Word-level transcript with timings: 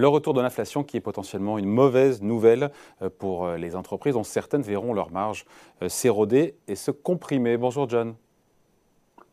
Le 0.00 0.08
retour 0.08 0.32
de 0.32 0.40
l'inflation 0.40 0.82
qui 0.82 0.96
est 0.96 1.00
potentiellement 1.00 1.58
une 1.58 1.66
mauvaise 1.66 2.22
nouvelle 2.22 2.70
euh, 3.02 3.10
pour 3.18 3.44
euh, 3.44 3.58
les 3.58 3.76
entreprises 3.76 4.14
dont 4.14 4.22
certaines 4.22 4.62
verront 4.62 4.94
leur 4.94 5.10
marge 5.10 5.44
euh, 5.82 5.90
s'éroder 5.90 6.54
et 6.68 6.74
se 6.74 6.90
comprimer. 6.90 7.58
Bonjour 7.58 7.86
John. 7.86 8.14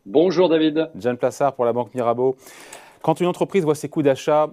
Bonjour 0.05 0.49
David. 0.49 0.89
John 0.97 1.15
Plassard 1.15 1.55
pour 1.55 1.63
la 1.63 1.71
Banque 1.71 1.95
Mirabeau. 1.95 2.35
Quand 3.01 3.21
une 3.21 3.27
entreprise 3.27 3.63
voit 3.63 3.75
ses 3.75 3.87
coûts 3.87 4.01
d'achat 4.01 4.49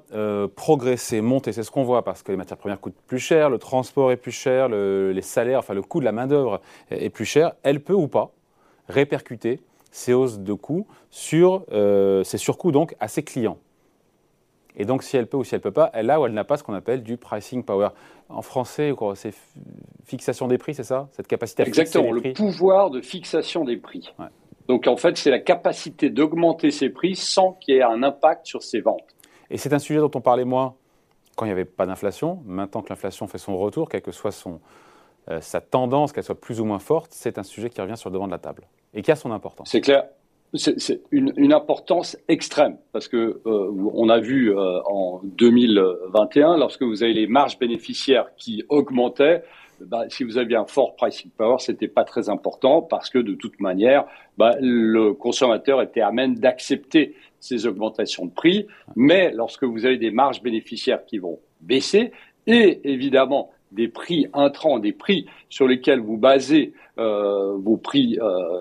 progresser, 0.55 1.21
monter, 1.21 1.53
c'est 1.53 1.65
ce 1.65 1.73
qu'on 1.73 1.83
voit 1.83 2.05
parce 2.05 2.23
que 2.23 2.31
les 2.31 2.39
matières 2.39 2.59
premières 2.59 2.81
coûtent 2.81 2.95
plus 3.09 3.19
cher, 3.19 3.51
le 3.51 3.59
transport 3.59 4.13
est 4.13 4.17
plus 4.17 4.31
cher, 4.31 4.69
les 4.69 5.23
salaires, 5.23 5.59
enfin 5.59 5.75
le 5.75 5.83
coût 5.83 5.99
de 5.99 6.05
la 6.05 6.13
main-d'œuvre 6.13 6.61
est 6.91 7.11
plus 7.11 7.25
cher, 7.25 7.55
elle 7.65 7.81
peut 7.81 7.95
ou 7.95 8.07
pas 8.07 8.31
répercuter 8.89 9.61
ces 9.91 10.13
hausses 10.13 10.39
de 10.39 10.53
coûts 10.53 10.87
sur 11.11 11.65
ces 11.71 12.39
surcoûts 12.39 12.71
donc 12.71 12.95
à 13.01 13.09
ses 13.09 13.25
clients? 13.25 13.59
Et 14.77 14.85
donc, 14.85 15.03
si 15.03 15.17
elle 15.17 15.27
peut 15.27 15.37
ou 15.37 15.45
si 15.45 15.55
elle 15.55 15.61
ne 15.61 15.63
peut 15.63 15.73
pas, 15.73 15.91
elle 15.93 16.11
a 16.11 16.21
ou 16.21 16.27
elle 16.27 16.33
n'a 16.33 16.45
pas 16.45 16.57
ce 16.57 16.65
qu'on 16.65 16.75
appelle 16.75 17.03
du 17.03 17.17
pricing 17.17 17.65
power. 17.65 17.89
En 18.29 18.43
français, 18.43 18.93
c'est 19.15 19.33
fixation 20.05 20.49
des 20.49 20.59
prix, 20.59 20.75
c'est 20.75 20.85
ça? 20.85 21.09
Cette 21.13 21.29
capacité 21.29 21.63
à 21.63 21.67
Exactement, 21.67 22.05
fixer 22.05 22.15
les 22.15 22.33
prix 22.33 22.45
le 22.45 22.51
pouvoir 22.51 22.91
de 22.91 23.01
fixation 23.01 23.65
des 23.65 23.77
prix. 23.77 24.13
Donc, 24.67 24.87
en 24.87 24.97
fait, 24.97 25.17
c'est 25.17 25.31
la 25.31 25.41
capacité 25.41 26.11
d'augmenter 26.11 26.71
ses 26.71 26.91
prix 26.91 27.15
sans 27.15 27.53
qu'il 27.53 27.75
y 27.75 27.79
ait 27.79 27.83
un 27.83 28.03
impact 28.03 28.47
sur 28.47 28.63
ses 28.63 28.81
ventes. 28.81 29.15
Et 29.51 29.59
c'est 29.59 29.73
un 29.73 29.79
sujet 29.79 30.01
dont 30.01 30.11
on 30.15 30.21
parlait 30.21 30.45
moins 30.45 30.75
quand 31.37 31.45
il 31.45 31.49
n'y 31.49 31.53
avait 31.53 31.65
pas 31.65 31.87
d'inflation. 31.87 32.43
Maintenant 32.45 32.83
que 32.83 32.89
l'inflation 32.89 33.27
fait 33.27 33.39
son 33.39 33.57
retour, 33.57 33.89
quelle 33.89 34.03
que 34.03 34.13
soit 34.13 34.33
son, 34.33 34.61
euh, 35.31 35.41
sa 35.41 35.61
tendance, 35.61 36.13
qu'elle 36.13 36.25
soit 36.25 36.41
plus 36.41 36.61
ou 36.61 36.65
moins 36.65 36.79
forte, 36.79 37.13
c'est 37.13 37.39
un 37.39 37.43
sujet 37.43 37.69
qui 37.71 37.81
revient 37.81 37.97
sur 37.97 38.09
le 38.09 38.15
devant 38.15 38.27
de 38.27 38.33
la 38.33 38.39
table 38.39 38.65
et 38.95 39.03
qui 39.03 39.13
a 39.13 39.17
son 39.17 39.31
importance. 39.31 39.69
C'est 39.71 39.81
clair 39.81 40.05
c'est 40.57 41.01
une, 41.11 41.53
importance 41.53 42.17
extrême 42.29 42.77
parce 42.93 43.09
que 43.09 43.41
euh, 43.45 43.91
on 43.93 44.09
a 44.09 44.21
vu 44.21 44.53
euh, 44.53 44.81
en 44.85 45.21
2021 45.25 46.59
lorsque 46.59 46.83
vous 46.83 47.03
avez 47.03 47.13
les 47.13 47.27
marges 47.27 47.59
bénéficiaires 47.59 48.27
qui 48.37 48.65
augmentaient, 48.69 49.43
bah, 49.81 50.05
si 50.09 50.23
vous 50.23 50.39
aviez 50.39 50.57
un 50.57 50.67
fort 50.67 50.95
pricing 50.95 51.31
power, 51.37 51.57
c'était 51.59 51.89
pas 51.89 52.05
très 52.05 52.29
important 52.29 52.83
parce 52.83 53.11
que 53.11 53.19
de 53.19 53.35
toute 53.35 53.59
manière, 53.59 54.05
bah, 54.39 54.55
le 54.61 55.13
consommateur 55.13 55.83
était 55.83 56.01
amène 56.01 56.37
d'accepter 56.37 57.17
ces 57.41 57.67
augmentations 57.67 58.25
de 58.25 58.31
prix. 58.31 58.67
Mais 58.95 59.33
lorsque 59.33 59.65
vous 59.65 59.85
avez 59.85 59.99
des 59.99 60.13
marges 60.13 60.41
bénéficiaires 60.41 61.05
qui 61.05 61.19
vont 61.19 61.41
baisser 61.61 62.13
et 62.47 62.81
évidemment 62.85 63.51
des 63.73 63.89
prix 63.89 64.29
intrants, 64.35 64.79
des 64.79 64.93
prix 64.93 65.27
sur 65.49 65.67
lesquels 65.67 65.99
vous 65.99 66.17
basez 66.17 66.75
euh, 66.99 67.57
vos 67.57 67.77
prix 67.77 68.19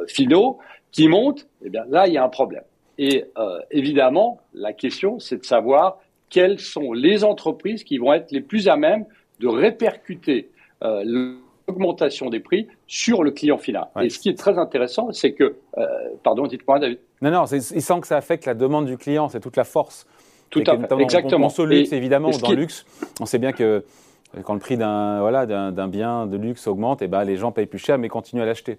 finaux, 0.07 0.57
qui 0.93 1.09
monte, 1.09 1.47
eh 1.65 1.69
bien 1.69 1.83
là, 1.89 2.07
il 2.07 2.13
y 2.13 2.17
a 2.17 2.23
un 2.23 2.29
problème. 2.29 2.63
Et 2.97 3.25
euh, 3.37 3.59
évidemment, 3.71 4.39
la 4.53 4.71
question, 4.71 5.19
c'est 5.19 5.37
de 5.37 5.45
savoir 5.45 5.97
quelles 6.29 6.59
sont 6.59 6.93
les 6.93 7.23
entreprises 7.23 7.83
qui 7.83 7.97
vont 7.97 8.13
être 8.13 8.31
les 8.31 8.41
plus 8.41 8.69
à 8.69 8.77
même 8.77 9.05
de 9.39 9.47
répercuter 9.47 10.49
euh, 10.83 11.03
l'augmentation 11.67 12.29
des 12.29 12.39
prix 12.39 12.67
sur 12.87 13.23
le 13.23 13.31
client 13.31 13.57
final. 13.57 13.87
Et 14.01 14.09
ce 14.09 14.19
qui 14.19 14.29
est 14.29 14.37
très 14.37 14.57
intéressant, 14.57 15.11
c'est 15.11 15.33
que, 15.33 15.55
euh, 15.77 15.85
pardon, 16.23 16.45
dites-moi, 16.45 16.79
David. 16.79 16.99
Non, 17.21 17.31
non, 17.31 17.45
il 17.45 17.61
sent 17.61 17.99
que 18.01 18.07
ça 18.07 18.17
affecte 18.17 18.45
la 18.45 18.53
demande 18.53 18.85
du 18.85 18.97
client, 18.97 19.27
c'est 19.27 19.39
toute 19.39 19.57
la 19.57 19.63
force. 19.63 20.07
Tout 20.49 20.63
à 20.67 20.77
fait, 20.77 21.01
exactement. 21.01 21.49
On, 21.57 21.63
luxe, 21.65 21.91
évidemment, 21.91 22.29
dans 22.29 22.49
le 22.51 22.55
luxe, 22.55 22.85
on 23.19 23.25
sait 23.25 23.39
bien 23.39 23.53
que 23.53 23.83
quand 24.43 24.53
le 24.53 24.59
prix 24.59 24.77
d'un 24.77 25.19
voilà, 25.19 25.47
d'un 25.47 25.87
bien 25.87 26.27
de 26.27 26.37
luxe 26.37 26.67
augmente, 26.67 27.01
et 27.01 27.05
eh 27.05 27.07
ben, 27.07 27.23
les 27.23 27.37
gens 27.37 27.51
payent 27.51 27.65
plus 27.65 27.79
cher 27.79 27.97
mais 27.97 28.07
continuent 28.07 28.43
à 28.43 28.45
l'acheter. 28.45 28.77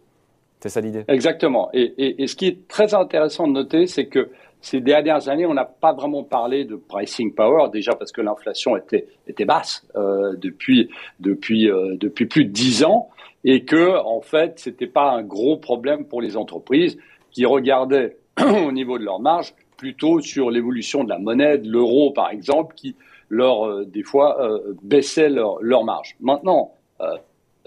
C'est 0.61 0.69
ça 0.71 0.81
l'idée. 0.81 1.05
Exactement. 1.09 1.69
Et, 1.75 2.27
ce 2.27 2.35
qui 2.35 2.47
est 2.47 2.69
très 2.69 2.95
intéressant 2.95 3.47
de 3.47 3.53
noter, 3.53 3.87
c'est 3.87 4.07
que 4.07 4.31
ces 4.63 4.81
dernières 4.81 5.29
années, 5.29 5.45
on 5.45 5.53
n'a 5.53 5.67
pas 5.67 5.93
vraiment 5.93 6.25
parlé 6.25 6.65
de 6.65 6.77
pricing 6.77 7.35
power, 7.35 7.69
déjà 7.71 7.95
parce 7.95 8.13
que 8.13 8.23
l'inflation 8.23 8.75
était, 8.77 9.07
basse 9.45 9.87
euh, 9.95 10.35
depuis, 10.39 10.89
depuis, 11.21 11.71
euh, 11.71 11.97
depuis 12.01 12.25
plus 12.25 12.47
de 12.47 12.51
dix 12.51 12.83
ans, 12.83 13.11
et 13.45 13.67
que 13.67 13.99
en 13.99 14.23
fait, 14.23 14.59
c'était 14.59 14.87
pas 14.87 15.11
un 15.11 15.23
gros 15.23 15.59
problème 15.59 16.07
pour 16.07 16.23
les 16.23 16.35
entreprises 16.35 16.97
qui 17.31 17.45
regardaient 17.45 18.17
au 18.67 18.73
niveau 18.73 18.99
de 18.99 19.05
leur 19.05 19.21
marge 19.21 19.55
plutôt 19.77 20.21
sur 20.21 20.51
l'évolution 20.51 21.05
de 21.05 21.11
la 21.11 21.19
monnaie, 21.19 21.59
de 21.59 21.69
l'euro 21.69 22.11
par 22.13 22.31
exemple, 22.31 22.75
qui 22.75 22.97
leur 23.29 23.67
euh, 23.67 23.85
des 23.85 24.03
fois 24.03 24.39
baissait 24.83 25.29
leur, 25.29 25.59
leur 25.61 25.85
marge. 25.85 26.17
Maintenant, 26.21 26.73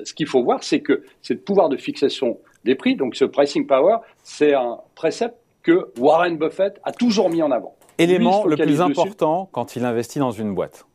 ce 0.04 0.14
qu'il 0.14 0.28
faut 0.28 0.44
voir, 0.44 0.64
c'est 0.64 0.82
que 0.82 1.04
ce 1.22 1.34
pouvoir 1.34 1.70
de 1.70 1.78
fixation 1.78 2.38
des 2.64 2.76
prix. 2.76 2.96
Donc 2.96 3.16
ce 3.16 3.26
pricing 3.26 3.66
power, 3.66 3.98
c'est 4.24 4.54
un 4.54 4.78
précepte 4.96 5.38
que 5.64 5.92
Warren 6.00 6.38
Buffett 6.38 6.80
a 6.84 6.92
toujours 6.92 7.30
mis 7.30 7.42
en 7.42 7.52
avant. 7.52 7.76
Élément 7.98 8.46
le 8.46 8.56
plus 8.56 8.82
important 8.82 9.50
quand 9.52 9.76
il 9.76 9.84
investit 9.84 10.20
dans 10.20 10.32
une 10.32 10.54
boîte. 10.54 10.86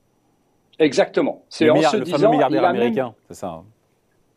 Exactement. 0.78 1.42
C'est 1.48 1.68
en 1.68 1.76
se 1.76 1.96
le 1.96 2.04
fameux 2.04 2.28
milliardaire 2.28 2.64
américain, 2.64 3.14
c'est 3.28 3.34
ça. 3.34 3.48
Hein. 3.48 3.64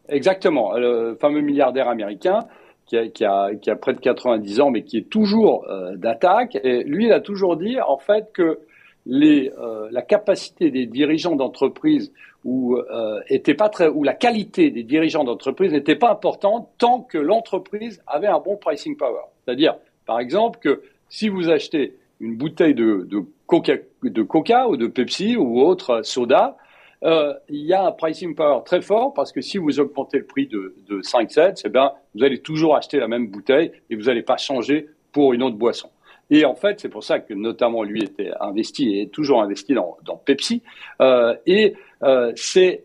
Exactement, 0.10 0.74
le 0.74 1.16
fameux 1.20 1.42
milliardaire 1.42 1.88
américain 1.88 2.40
qui 2.86 2.98
a, 2.98 3.08
qui, 3.08 3.26
a, 3.26 3.56
qui 3.56 3.70
a, 3.72 3.76
près 3.76 3.94
de 3.94 4.00
90 4.00 4.62
ans, 4.62 4.70
mais 4.70 4.84
qui 4.84 4.98
est 4.98 5.10
toujours 5.10 5.66
euh, 5.68 5.96
d'attaque. 5.96 6.56
Et 6.64 6.84
lui, 6.84 7.06
il 7.06 7.12
a 7.12 7.20
toujours 7.20 7.58
dit, 7.58 7.78
en 7.82 7.98
fait, 7.98 8.32
que 8.34 8.60
les, 9.06 9.52
euh, 9.60 9.88
la 9.92 10.02
capacité 10.02 10.72
des 10.72 10.86
dirigeants 10.86 11.36
d'entreprise 11.36 12.12
ou 12.44 12.78
euh, 12.78 13.22
était 13.28 13.54
pas 13.54 13.70
très, 13.70 13.88
où 13.88 14.04
la 14.04 14.14
qualité 14.14 14.70
des 14.70 14.84
dirigeants 14.84 15.24
d'entreprise 15.24 15.72
n'était 15.72 15.96
pas 15.96 16.12
importante 16.12 16.70
tant 16.78 17.02
que 17.02 17.18
l'entreprise 17.18 18.02
avait 18.08 18.28
un 18.28 18.40
bon 18.40 18.58
pricing 18.58 18.98
power. 18.98 19.22
C'est-à-dire, 19.44 19.76
par 20.06 20.20
exemple, 20.20 20.60
que 20.60 20.82
si 21.10 21.30
vous 21.30 21.50
achetez 21.50 21.96
une 22.20 22.38
bouteille 22.38 22.76
de, 22.76 23.08
de, 23.10 23.24
coca, 23.48 23.78
de 24.04 24.24
coca 24.24 24.68
ou 24.68 24.78
de 24.78 24.88
Pepsi 24.88 25.36
ou 25.36 25.60
autre 25.62 26.02
soda, 26.04 26.58
euh, 27.04 27.34
il 27.50 27.66
y 27.66 27.74
a 27.74 27.86
un 27.86 27.92
pricing 27.92 28.36
power 28.36 28.62
très 28.66 28.82
fort 28.82 29.14
parce 29.14 29.32
que 29.32 29.42
si 29.42 29.58
vous 29.58 29.80
augmentez 29.80 30.20
le 30.20 30.26
prix 30.26 30.48
de, 30.48 30.76
de 30.88 31.02
5 31.02 31.32
cents, 31.32 31.54
eh 31.64 31.70
bien, 31.70 31.92
vous 32.16 32.24
allez 32.24 32.40
toujours 32.40 32.76
acheter 32.76 33.00
la 33.00 33.08
même 33.08 33.28
bouteille 33.28 33.72
et 33.90 33.96
vous 33.96 34.04
n'allez 34.04 34.24
pas 34.24 34.38
changer 34.38 34.88
pour 35.12 35.34
une 35.34 35.44
autre 35.44 35.58
boisson. 35.58 35.90
Et 36.30 36.46
en 36.46 36.56
fait, 36.56 36.80
c'est 36.80 36.90
pour 36.90 37.04
ça 37.04 37.20
que 37.20 37.34
notamment 37.34 37.84
lui 37.84 38.04
était 38.04 38.32
investi 38.40 38.96
et 38.96 39.02
est 39.04 39.12
toujours 39.12 39.42
investi 39.42 39.74
dans, 39.74 40.18
Pepsi. 40.26 40.64
Euh, 41.02 41.36
et 41.46 41.76
euh, 42.04 42.32
c'est 42.36 42.84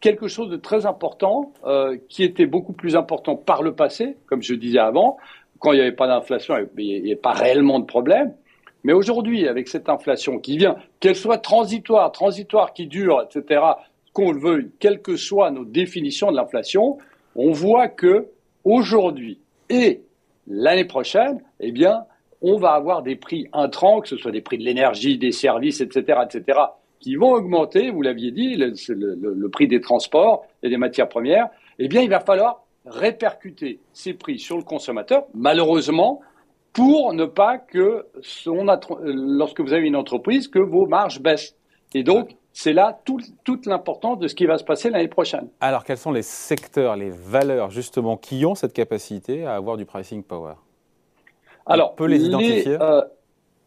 quelque 0.00 0.28
chose 0.28 0.50
de 0.50 0.56
très 0.56 0.84
important 0.84 1.54
euh, 1.64 1.96
qui 2.08 2.24
était 2.24 2.46
beaucoup 2.46 2.72
plus 2.72 2.96
important 2.96 3.36
par 3.36 3.62
le 3.62 3.74
passé, 3.74 4.16
comme 4.26 4.42
je 4.42 4.54
disais 4.54 4.78
avant, 4.78 5.16
quand 5.58 5.72
il 5.72 5.76
n'y 5.76 5.82
avait 5.82 5.92
pas 5.92 6.08
d'inflation, 6.08 6.56
il 6.76 7.02
n'y 7.02 7.12
avait 7.12 7.16
pas 7.16 7.32
réellement 7.32 7.78
de 7.78 7.86
problème. 7.86 8.34
Mais 8.84 8.92
aujourd'hui, 8.92 9.46
avec 9.46 9.68
cette 9.68 9.88
inflation 9.88 10.38
qui 10.38 10.56
vient, 10.56 10.76
qu'elle 10.98 11.14
soit 11.14 11.38
transitoire, 11.38 12.10
transitoire 12.10 12.72
qui 12.72 12.88
dure, 12.88 13.22
etc., 13.22 13.62
qu'on 14.12 14.32
le 14.32 14.40
veuille, 14.40 14.70
quelles 14.80 15.00
que 15.00 15.16
soient 15.16 15.50
nos 15.50 15.64
définitions 15.64 16.32
de 16.32 16.36
l'inflation, 16.36 16.98
on 17.36 17.52
voit 17.52 17.88
que 17.88 18.26
aujourd'hui 18.64 19.38
et 19.70 20.02
l'année 20.48 20.84
prochaine, 20.84 21.40
eh 21.60 21.72
bien, 21.72 22.04
on 22.42 22.56
va 22.56 22.72
avoir 22.72 23.02
des 23.02 23.16
prix 23.16 23.46
intrants, 23.52 24.00
que 24.00 24.08
ce 24.08 24.16
soit 24.16 24.32
des 24.32 24.40
prix 24.40 24.58
de 24.58 24.64
l'énergie, 24.64 25.18
des 25.18 25.32
services, 25.32 25.80
etc., 25.80 26.20
etc., 26.24 26.58
qui 27.00 27.16
vont 27.16 27.32
augmenter, 27.32 27.90
vous 27.90 28.02
l'aviez 28.02 28.30
dit, 28.30 28.54
le, 28.56 29.48
prix 29.48 29.66
des 29.66 29.80
transports 29.80 30.46
et 30.62 30.68
des 30.68 30.76
matières 30.76 31.08
premières, 31.08 31.48
eh 31.78 31.88
bien, 31.88 32.00
il 32.00 32.08
va 32.08 32.20
falloir 32.20 32.64
répercuter 32.86 33.80
ces 33.92 34.14
prix 34.14 34.38
sur 34.38 34.56
le 34.56 34.62
consommateur, 34.62 35.24
malheureusement, 35.34 36.20
pour 36.72 37.12
ne 37.12 37.24
pas 37.24 37.58
que, 37.58 38.06
lorsque 39.02 39.60
vous 39.60 39.72
avez 39.72 39.86
une 39.86 39.96
entreprise, 39.96 40.48
que 40.48 40.60
vos 40.60 40.86
marges 40.86 41.20
baissent. 41.20 41.56
Et 41.94 42.04
donc, 42.04 42.36
c'est 42.52 42.72
là 42.72 42.98
toute 43.04 43.66
l'importance 43.66 44.18
de 44.18 44.28
ce 44.28 44.34
qui 44.34 44.46
va 44.46 44.58
se 44.58 44.64
passer 44.64 44.88
l'année 44.90 45.08
prochaine. 45.08 45.48
Alors, 45.60 45.84
quels 45.84 45.98
sont 45.98 46.12
les 46.12 46.22
secteurs, 46.22 46.96
les 46.96 47.10
valeurs, 47.10 47.70
justement, 47.70 48.16
qui 48.16 48.46
ont 48.46 48.54
cette 48.54 48.72
capacité 48.72 49.44
à 49.44 49.54
avoir 49.54 49.76
du 49.76 49.84
pricing 49.84 50.22
power? 50.22 50.54
Alors, 51.66 51.92
on 51.92 51.96
peut 51.96 52.06
les 52.06 52.24
identifier? 52.24 52.76
euh, 52.80 53.02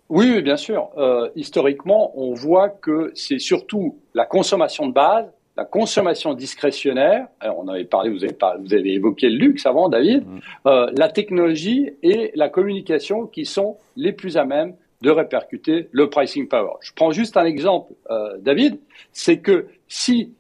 oui, 0.10 0.42
bien 0.42 0.58
sûr. 0.58 0.90
Euh, 0.98 1.30
historiquement, 1.36 2.12
on 2.16 2.34
voit 2.34 2.70
que 2.70 3.12
c'est 3.16 3.40
surtout 3.40 3.98
la 4.14 4.26
consommation 4.26 4.88
de 4.88 4.94
base, 4.94 5.26
la 5.58 5.66
consommation 5.66 6.34
discrétionnaire. 6.34 7.28
Alors, 7.40 7.60
on 7.60 7.68
avait 7.68 7.86
parlé, 7.86 8.10
vous 8.10 8.24
avez, 8.24 8.36
vous 8.60 8.74
avez 8.74 8.94
évoqué 8.94 9.30
le 9.30 9.38
luxe 9.38 9.66
avant, 9.66 9.90
David. 9.90 10.26
Mm. 10.26 10.40
Euh, 10.68 10.92
la 10.96 11.10
technologie 11.10 11.92
et 12.04 12.32
la 12.36 12.50
communication 12.50 13.26
qui 13.26 13.46
sont 13.46 13.78
les 13.96 14.12
plus 14.12 14.38
à 14.38 14.46
même 14.46 14.76
de 15.02 15.12
répercuter 15.12 15.90
le 15.92 16.10
pricing 16.10 16.48
power. 16.48 16.74
Je 16.82 16.92
prends 16.96 17.12
juste 17.12 17.38
un 17.38 17.46
exemple, 17.46 17.94
David. 18.40 18.80
C'est 19.12 19.38
que 19.38 19.68
si 19.88 20.34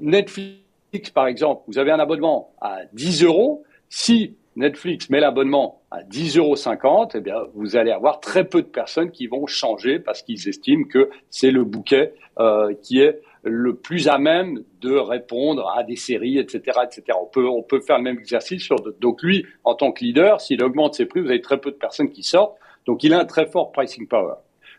Netflix, 0.00 1.10
par 1.14 1.28
exemple, 1.28 1.62
vous 1.68 1.78
avez 1.78 1.92
un 1.92 2.00
abonnement 2.00 2.50
à 2.60 2.80
10 2.94 3.22
euros, 3.22 3.64
si 3.88 4.34
Netflix 4.56 5.10
met 5.10 5.20
l'abonnement 5.20 5.82
à 5.90 6.02
10,50 6.02 6.38
euros, 6.38 7.08
eh 7.14 7.20
bien, 7.20 7.36
vous 7.54 7.76
allez 7.76 7.90
avoir 7.90 8.20
très 8.20 8.44
peu 8.44 8.62
de 8.62 8.66
personnes 8.66 9.10
qui 9.10 9.26
vont 9.26 9.46
changer 9.46 9.98
parce 9.98 10.22
qu'ils 10.22 10.48
estiment 10.48 10.84
que 10.84 11.10
c'est 11.30 11.50
le 11.50 11.64
bouquet 11.64 12.14
euh, 12.38 12.74
qui 12.82 13.00
est 13.00 13.20
le 13.42 13.76
plus 13.76 14.08
à 14.08 14.18
même 14.18 14.64
de 14.80 14.94
répondre 14.96 15.72
à 15.76 15.84
des 15.84 15.96
séries, 15.96 16.38
etc., 16.38 16.80
etc. 16.84 17.18
On 17.20 17.26
peut, 17.26 17.46
on 17.46 17.62
peut 17.62 17.80
faire 17.80 17.98
le 17.98 18.04
même 18.04 18.18
exercice 18.18 18.62
sur. 18.62 18.76
Donc 18.98 19.22
lui, 19.22 19.46
en 19.62 19.74
tant 19.74 19.92
que 19.92 20.02
leader, 20.04 20.40
s'il 20.40 20.62
augmente 20.64 20.94
ses 20.94 21.06
prix, 21.06 21.20
vous 21.20 21.28
avez 21.28 21.40
très 21.40 21.60
peu 21.60 21.70
de 21.70 21.76
personnes 21.76 22.10
qui 22.10 22.22
sortent. 22.22 22.56
Donc 22.86 23.04
il 23.04 23.14
a 23.14 23.20
un 23.20 23.24
très 23.24 23.46
fort 23.46 23.72
pricing 23.72 24.08
power. 24.08 24.34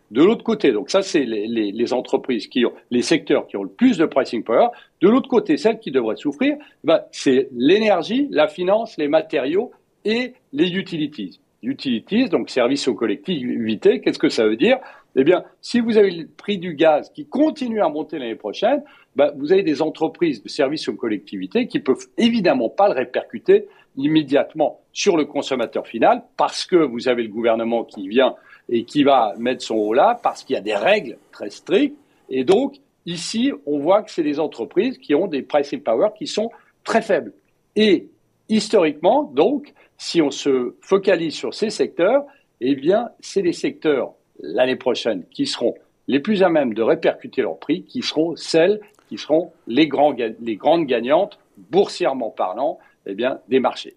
De 0.09 0.24
l'autre 0.24 0.44
côté, 0.44 0.71
donc 0.71 0.89
ça 0.89 1.01
c'est 1.01 1.25
les, 1.25 1.94
entreprises 1.94 2.48
qui 2.48 2.65
ont, 2.65 2.74
les 2.92 3.01
secteurs 3.01 3.45
qui 3.48 3.57
ont 3.57 3.63
le 3.63 3.69
plus 3.69 3.98
de 3.98 4.06
pricing 4.06 4.44
power. 4.44 4.68
De 5.01 5.09
l'autre 5.09 5.27
côté, 5.27 5.57
celles 5.57 5.80
qui 5.80 5.92
devraient 5.92 6.15
souffrir, 6.15 6.56
ben, 6.83 7.01
c'est 7.12 7.50
l'énergie, 7.51 8.27
la 8.31 8.48
finance, 8.48 8.98
les 8.98 9.09
matériaux 9.09 9.71
et 10.06 10.33
les 10.54 10.71
utilities. 10.75 11.42
Utilities, 11.62 12.30
donc 12.30 12.50
services 12.50 12.88
aux 12.88 12.94
collectivités, 12.94 14.00
qu'est-ce 14.00 14.19
que 14.19 14.30
ça 14.30 14.45
veut 14.45 14.56
dire? 14.56 14.77
Eh 15.19 15.24
bien, 15.24 15.44
si 15.62 15.80
vous 15.80 15.98
avez 15.98 16.12
le 16.12 16.28
prix 16.28 16.60
du 16.60 16.75
gaz 16.75 17.10
qui 17.10 17.25
continue 17.25 17.81
à 17.81 17.90
monter 17.90 18.19
l'année 18.19 18.36
prochaine, 18.36 18.84
ben, 19.16 19.34
vous 19.36 19.52
avez 19.52 19.64
des 19.64 19.81
entreprises 19.81 20.44
de 20.44 20.48
services 20.48 20.88
aux 20.90 20.94
collectivités 20.94 21.68
qui 21.68 21.80
peuvent 21.80 22.06
évidemment 22.19 22.69
pas 22.69 22.88
le 22.88 22.94
répercuter 22.94 23.68
immédiatement 23.96 24.80
sur 24.94 25.18
le 25.18 25.25
consommateur 25.25 25.88
final 25.88 26.24
parce 26.38 26.68
que 26.68 26.75
vous 26.75 27.08
avez 27.08 27.24
le 27.24 27.30
gouvernement 27.30 27.84
qui 27.84 28.08
vient 28.08 28.36
et 28.69 28.84
qui 28.84 29.04
va 29.04 29.34
mettre 29.40 29.64
son 29.64 29.75
haut 29.75 29.94
là 29.94 30.19
parce 30.22 30.44
qu'il 30.44 30.54
y 30.54 30.58
a 30.58 30.62
des 30.62 30.75
règles 30.75 31.18
très 31.31 31.50
strictes. 31.50 31.98
Et 32.30 32.44
donc, 32.44 32.75
ici, 33.08 33.52
on 33.66 33.80
voit 33.80 34.04
que 34.04 34.12
c'est 34.12 34.22
des 34.22 34.40
entreprises 34.40 35.00
qui 35.00 35.16
ont 35.16 35.25
des 35.25 35.42
pricing 35.42 35.81
power 35.81 36.10
qui 36.16 36.28
sont 36.28 36.52
très 36.84 37.02
faibles. 37.02 37.34
Et 37.75 38.08
historiquement, 38.50 39.24
donc, 39.24 39.74
si 39.98 40.22
on 40.22 40.30
se 40.30 40.75
focalise 40.80 41.34
sur 41.34 41.56
ces 41.56 41.72
secteurs, 41.72 42.24
eh 42.62 42.75
bien, 42.75 43.10
c'est 43.20 43.42
les 43.42 43.54
secteurs 43.54 44.13
l'année 44.39 44.75
prochaine 44.75 45.24
qui 45.31 45.45
seront 45.45 45.75
les 46.07 46.19
plus 46.19 46.44
à 46.44 46.50
même 46.50 46.74
de 46.74 46.81
répercuter 46.81 47.42
leurs 47.42 47.57
prix, 47.57 47.84
qui 47.84 48.01
seront 48.01 48.36
celles 48.36 48.80
qui 49.07 49.18
seront 49.18 49.51
les, 49.68 49.88
grands, 49.88 50.13
les 50.13 50.56
grandes 50.56 50.86
gagnantes, 50.86 51.39
boursièrement 51.57 52.30
parlant, 52.30 52.78
eh 53.06 53.13
bien, 53.13 53.39
des 53.48 53.60
marchés. 53.60 53.95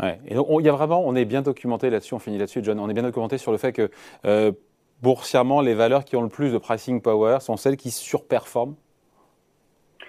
Ouais. 0.00 0.18
Et 0.26 0.34
donc, 0.34 0.46
il 0.60 0.66
y 0.66 0.68
a 0.68 0.72
vraiment, 0.72 1.02
on 1.04 1.14
est 1.14 1.24
bien 1.24 1.42
documenté 1.42 1.90
là-dessus, 1.90 2.14
on 2.14 2.18
finit 2.18 2.38
là-dessus, 2.38 2.60
John, 2.62 2.78
on 2.78 2.88
est 2.88 2.94
bien 2.94 3.02
documenté 3.02 3.38
sur 3.38 3.52
le 3.52 3.58
fait 3.58 3.72
que 3.72 3.90
euh, 4.24 4.52
boursièrement, 5.02 5.60
les 5.60 5.74
valeurs 5.74 6.04
qui 6.04 6.16
ont 6.16 6.22
le 6.22 6.28
plus 6.28 6.52
de 6.52 6.58
pricing 6.58 7.00
power 7.00 7.38
sont 7.40 7.56
celles 7.56 7.76
qui 7.76 7.90
surperforment 7.90 8.76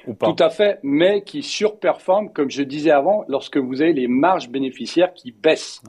ou 0.08 0.14
pas? 0.14 0.34
Tout 0.34 0.44
à 0.44 0.50
fait, 0.50 0.80
mais 0.84 1.24
qui 1.24 1.44
surperforment, 1.44 2.32
comme 2.32 2.50
je 2.50 2.64
disais 2.64 2.92
avant, 2.92 3.24
lorsque 3.28 3.58
vous 3.58 3.82
avez 3.82 3.94
les 3.94 4.08
marges 4.08 4.50
bénéficiaires 4.50 5.14
qui 5.14 5.32
baissent. 5.32 5.82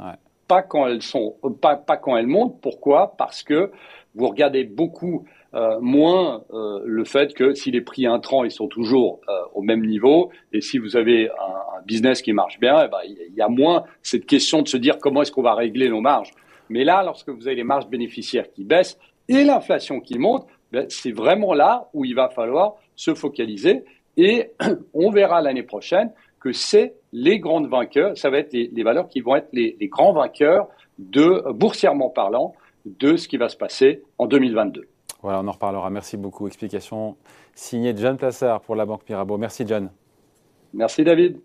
Pas 0.53 0.61
quand 0.61 0.87
elles 0.87 1.01
sont, 1.01 1.37
pas, 1.63 1.77
pas 1.77 1.97
quand 1.97 2.15
elles 2.15 2.27
montent. 2.27 2.61
Pourquoi? 2.61 3.15
Parce 3.17 3.43
que 3.43 3.71
vous 4.15 4.29
regardez 4.29 4.65
beaucoup 4.65 5.25
euh, 5.55 5.81
moins 5.81 6.45
euh, 6.53 6.83
le 6.85 7.05
fait 7.05 7.33
que 7.33 7.55
si 7.55 7.71
les 7.71 7.81
prix 7.81 8.05
intrants 8.05 8.45
ils 8.45 8.51
sont 8.51 8.69
toujours 8.69 9.23
euh, 9.31 9.33
au 9.55 9.63
même 9.63 9.81
niveau 9.81 10.29
et 10.53 10.61
si 10.61 10.77
vous 10.77 10.95
avez 10.95 11.31
un, 11.31 11.81
business 11.87 12.21
qui 12.21 12.35
marche 12.35 12.61
bien, 12.61 12.85
eh 12.85 12.89
ben, 12.89 12.99
il 13.07 13.35
y 13.35 13.41
a 13.41 13.49
moins 13.49 13.85
cette 14.03 14.27
question 14.27 14.61
de 14.61 14.69
se 14.69 14.77
dire 14.77 14.99
comment 14.99 15.23
est-ce 15.23 15.33
qu'on 15.33 15.43
va 15.43 15.55
régler 15.55 15.89
nos 15.89 16.03
marges. 16.03 16.33
Mais 16.69 16.85
là, 16.85 17.03
lorsque 17.03 17.31
vous 17.31 17.47
avez 17.47 17.57
les 17.57 17.65
marges 17.65 17.89
bénéficiaires 17.89 18.51
qui 18.53 18.63
baissent 18.63 18.99
et 19.29 19.45
l'inflation 19.45 20.01
qui 20.01 20.19
monte, 20.19 20.47
ben, 20.71 20.85
c'est 20.91 21.13
vraiment 21.13 21.55
là 21.55 21.89
où 21.95 22.05
il 22.05 22.15
va 22.15 22.29
falloir 22.29 22.75
se 22.95 23.15
focaliser 23.15 23.85
et 24.19 24.51
on 24.93 25.11
verra 25.11 25.41
l'année 25.41 25.63
prochaine 25.63 26.13
que 26.43 26.53
c'est 26.53 26.95
les 27.13 27.39
grandes 27.39 27.69
vainqueurs, 27.69 28.19
ça 28.19 28.31
va 28.31 28.39
être 28.39 28.53
les, 28.53 28.69
les 28.73 28.83
valeurs 28.83 29.09
qui 29.09 29.21
vont 29.21 29.37
être 29.37 29.49
les, 29.53 29.77
les 29.79 29.89
grands 29.89 30.13
vainqueurs 30.13 30.69
de 30.99 31.53
boursièrement 31.53 32.11
parlant 32.11 32.55
de 32.85 33.17
ce 33.17 33.29
qui 33.29 33.37
va 33.37 33.49
se 33.49 33.57
passer 33.57 34.03
en 34.19 34.27
2022. 34.27 34.89
Voilà, 35.23 35.41
on 35.41 35.47
en 35.47 35.53
reparlera. 35.53 35.89
Merci 35.91 36.17
beaucoup. 36.17 36.49
Explication 36.49 37.17
signée 37.55 37.95
John 37.97 38.17
Plassard 38.17 38.61
pour 38.61 38.75
la 38.75 38.85
Banque 38.85 39.09
Mirabeau. 39.09 39.39
Merci 39.39 39.65
John. 39.67 39.91
Merci 40.75 41.05
David. 41.05 41.39